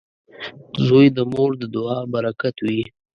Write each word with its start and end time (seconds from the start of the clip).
•زوی 0.85 1.05
د 1.17 1.19
مور 1.31 1.51
د 1.61 1.63
دعا 1.73 1.99
برکت 2.13 2.55
وي. 2.65 2.81